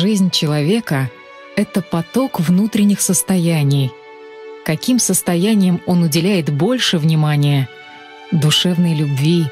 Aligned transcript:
Жизнь 0.00 0.30
человека— 0.30 1.10
это 1.56 1.82
поток 1.82 2.38
внутренних 2.38 3.00
состояний. 3.00 3.90
Каким 4.64 5.00
состоянием 5.00 5.80
он 5.86 6.04
уделяет 6.04 6.50
больше 6.50 6.98
внимания— 6.98 7.68
душевной 8.30 8.94
любви, 8.94 9.46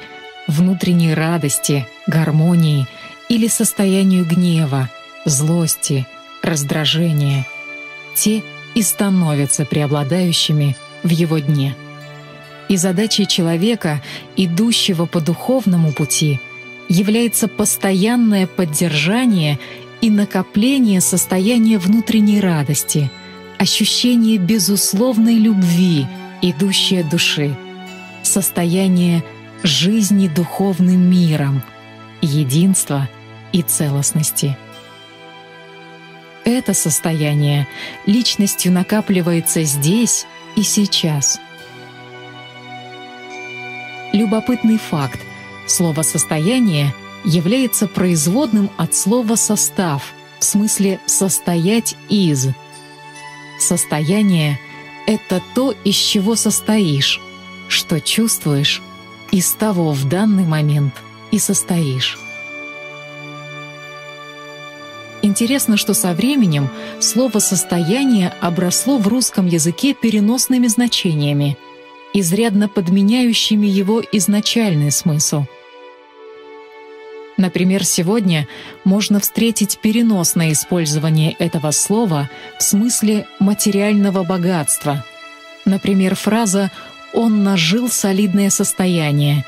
внутренней 0.46 1.14
радости, 1.14 1.88
гармонии 2.06 2.86
или 3.29 3.48
состоянию 3.48 4.24
гнева, 4.24 4.88
злости, 5.24 6.06
раздражения— 6.43 7.44
те 8.14 8.44
и 8.76 8.82
становятся 8.82 9.64
преобладающими 9.64 10.76
в 11.02 11.08
его 11.08 11.40
дне. 11.40 11.74
И 12.68 12.76
задачей 12.76 13.26
человека, 13.26 14.00
идущего 14.36 15.07
по 15.07 15.21
духовному 15.21 15.93
пути, 15.93 16.38
является 16.88 17.49
постоянное 17.49 18.46
поддержание 18.46 19.58
и 20.00 20.11
накопление 20.11 21.00
состояния 21.00 21.79
внутренней 21.79 22.41
радости, 22.41 23.11
ощущение 23.59 24.39
безусловной 24.39 25.35
любви, 25.35 26.07
идущей 26.43 27.00
от 27.00 27.11
души, 27.11 27.57
состояние 28.22 29.25
жизни 29.63 30.29
духовным 30.29 31.11
миром, 31.11 31.63
единства 32.20 33.09
и 33.53 33.62
целостности. 33.62 34.56
Это 36.44 36.75
состояние 36.75 37.67
личностью 38.06 38.72
накапливается 38.72 39.64
здесь 39.64 40.27
и 40.55 40.62
сейчас. 40.62 41.41
Любопытный 44.12 44.78
факт. 44.78 45.20
Слово 45.66 46.03
«состояние» 46.03 46.94
является 47.27 47.88
производным 47.88 48.70
от 48.78 48.94
слова 48.94 49.34
«состав», 49.34 50.14
в 50.38 50.44
смысле 50.44 51.00
«состоять 51.06 51.96
из». 52.08 52.48
Состояние— 53.58 54.58
это 55.06 55.42
то, 55.54 55.74
из 55.84 55.97
чего 55.97 56.36
состоишь, 56.36 57.20
что 57.69 58.00
чувствуешь, 58.00 58.80
из 59.32 59.52
того 59.52 59.91
в 59.91 60.08
данный 60.08 60.44
момент 60.44 60.94
и 61.32 61.38
состоишь. 61.38 62.16
Интересно, 65.22 65.77
что 65.77 65.94
со 65.94 66.12
временем 66.12 66.69
слово 67.00 67.41
«состояние» 67.41 68.32
обросло 68.41 68.98
в 68.98 69.08
русском 69.08 69.47
языке 69.47 69.94
переносными 69.94 70.69
значениями, 70.69 71.58
изрядно 72.14 72.69
подменяющими 72.69 73.66
его 73.66 74.00
изначальный 74.12 74.92
смысл— 74.92 75.44
Например, 77.36 77.84
сегодня 77.84 78.48
можно 78.84 79.20
встретить 79.20 79.78
переносное 79.82 80.52
использование 80.52 81.32
этого 81.32 81.70
слова 81.70 82.30
в 82.58 82.62
смысле 82.62 83.26
материального 83.38 84.24
богатства. 84.24 85.04
Например, 85.64 86.14
фраза 86.14 86.70
«он 87.12 87.44
нажил 87.44 87.90
солидное 87.90 88.50
состояние». 88.50 89.44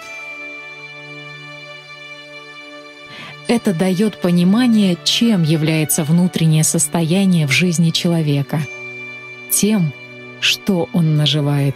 Это 3.46 3.72
дает 3.72 4.20
понимание, 4.20 4.98
чем 5.04 5.42
является 5.42 6.04
внутреннее 6.04 6.64
состояние 6.64 7.46
в 7.46 7.50
жизни 7.50 7.88
человека. 7.90 8.60
Тем, 9.50 9.94
что 10.40 10.90
он 10.92 11.16
наживает. 11.16 11.74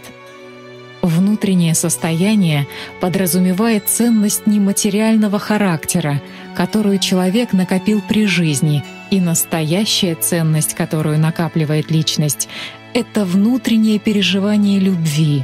Внутреннее 1.03 1.75
состояние 1.75 2.65
подразумевает 3.01 3.89
ценность 3.89 4.47
нематериального 4.47 5.37
характера, 5.37 6.21
которую 6.55 6.97
человек 6.97 7.51
накопил 7.51 8.01
при 8.01 8.25
жизни, 8.25 8.85
и 9.11 9.19
настоящая 9.19 10.15
ценность, 10.15 10.75
которую 10.75 11.19
накапливает 11.19 11.91
личность, 11.91 12.47
это 12.93 13.25
внутреннее 13.25 13.99
переживание 13.99 14.79
любви, 14.79 15.43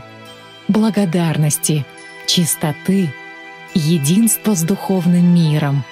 благодарности, 0.69 1.85
чистоты, 2.25 3.13
единства 3.73 4.55
с 4.55 4.63
духовным 4.63 5.35
миром, 5.35 5.83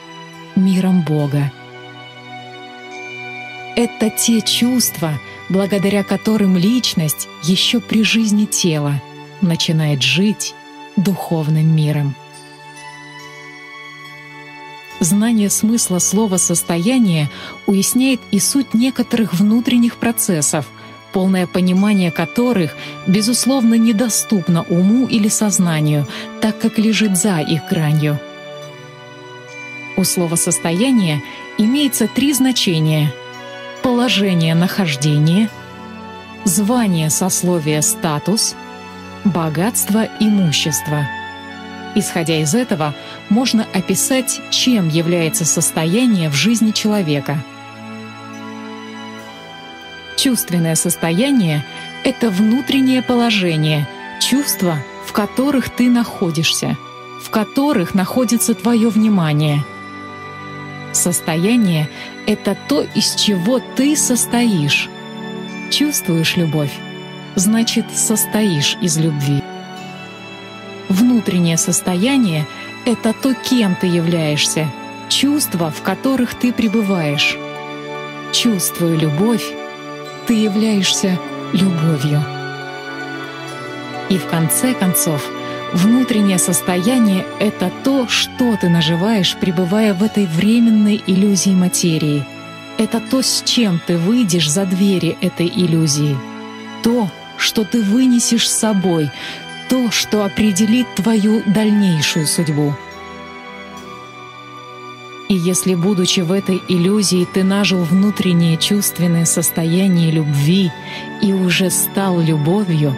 миром 0.55 1.01
Бога. 1.01 1.51
Это 3.75 4.09
те 4.11 4.39
чувства, 4.39 5.11
благодаря 5.49 6.03
которым 6.03 6.55
личность 6.55 7.27
еще 7.43 7.81
при 7.81 8.01
жизни 8.03 8.45
тела— 8.45 9.01
начинает 9.41 10.01
жить 10.01 10.53
духовным 10.95 11.75
миром. 11.75 12.15
Знание 14.99 15.49
смысла 15.49 15.99
слова 15.99 16.37
«состояние» 16.37 17.29
уясняет 17.67 18.19
и 18.31 18.39
суть 18.39 18.73
некоторых 18.73 19.35
внутренних 19.35 19.97
процессов, 19.97 20.65
полное 21.13 21.45
понимание 21.45 22.11
которых, 22.11 22.75
безусловно, 23.05 23.75
недоступно 23.75 24.63
уму 24.63 25.05
или 25.05 25.27
сознанию, 25.27 26.07
так 26.41 26.59
как 26.59 26.79
лежит 26.79 27.15
за 27.15 27.39
их 27.39 27.67
гранью. 27.69 28.19
У 29.97 30.03
слова 30.03 30.35
«состояние» 30.35 31.21
имеется 31.59 32.07
три 32.07 32.33
значения— 32.33 33.13
положение 33.83 34.55
нахождения, 34.55 35.49
звание 36.43 37.11
сословия 37.11 37.81
«статус»— 37.81 38.55
богатство, 39.31 40.07
имущество. 40.19 41.07
Исходя 41.95 42.37
из 42.37 42.53
этого, 42.53 42.93
можно 43.29 43.65
описать, 43.73 44.41
чем 44.51 44.89
является 44.89 45.45
состояние 45.45 46.29
в 46.29 46.33
жизни 46.33 46.71
человека. 46.71 47.43
Чувственное 50.15 50.75
состояние— 50.75 51.65
это 52.03 52.29
внутреннее 52.29 53.01
положение, 53.01 53.87
чувства, 54.19 54.77
в 55.05 55.11
которых 55.11 55.69
ты 55.69 55.89
находишься, 55.89 56.77
в 57.23 57.29
которых 57.29 57.93
находится 57.93 58.53
твое 58.53 58.89
внимание. 58.89 59.63
Состояние— 60.91 61.89
это 62.27 62.57
то, 62.67 62.85
из 62.95 63.15
чего 63.15 63.59
ты 63.75 63.95
состоишь. 63.95 64.89
Чувствуешь 65.71 66.35
любовь? 66.35 66.71
Значит, 67.37 67.85
состоишь 67.95 68.77
из 68.81 68.97
любви. 68.97 69.43
Внутреннее 70.89 71.57
состояние— 71.57 72.47
это 72.85 73.13
то, 73.13 73.33
кем 73.33 73.75
ты 73.75 73.87
являешься, 73.87 74.67
чувства, 75.07 75.69
в 75.71 75.81
которых 75.83 76.33
ты 76.33 76.51
пребываешь. 76.51 77.37
Чувствуя 78.33 78.97
любовь, 78.97 79.45
ты 80.25 80.33
являешься 80.33 81.17
любовью. 81.53 82.23
И 84.09 84.17
в 84.17 84.25
конце 84.27 84.73
концов, 84.73 85.23
внутреннее 85.73 86.39
состояние— 86.39 87.25
это 87.39 87.71
то, 87.83 88.07
что 88.07 88.57
ты 88.59 88.67
наживаешь, 88.67 89.35
пребывая 89.35 89.93
в 89.93 90.01
этой 90.01 90.25
временной 90.25 91.03
иллюзии 91.05 91.53
материи. 91.53 92.25
Это 92.77 92.99
то, 92.99 93.21
с 93.21 93.43
чем 93.45 93.79
ты 93.85 93.97
выйдешь 93.97 94.49
за 94.49 94.65
двери 94.65 95.17
этой 95.21 95.47
иллюзии. 95.47 96.17
То, 96.83 97.09
что 97.37 97.63
ты 97.63 97.81
вынесешь 97.81 98.49
с 98.49 98.57
собой, 98.57 99.11
то, 99.69 99.91
что 99.91 100.23
определит 100.23 100.87
твою 100.95 101.41
дальнейшую 101.45 102.27
судьбу. 102.27 102.73
И 105.29 105.33
если, 105.33 105.75
будучи 105.75 106.21
в 106.21 106.31
этой 106.31 106.61
иллюзии, 106.69 107.27
ты 107.31 107.43
нажил 107.43 107.83
внутреннее 107.83 108.55
чувственное 108.57 109.25
состояние 109.25 110.09
любви 110.09 110.71
и 111.21 111.33
уже 111.33 111.69
стал 111.69 112.21
любовью, 112.21 112.95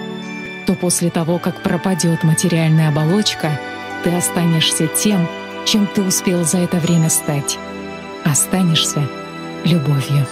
то 0.68 0.76
после 0.76 1.10
того, 1.10 1.40
как 1.40 1.64
пропадет 1.64 2.24
материальная 2.24 2.90
оболочка, 2.90 3.60
ты 4.04 4.16
останешься 4.16 4.88
тем, 4.88 5.28
чем 5.66 5.88
ты 5.88 6.04
успел 6.04 6.44
за 6.44 6.60
это 6.60 6.78
время 6.78 7.10
стать. 7.10 7.58
Останешься 8.24 9.08
любовью. 9.66 10.28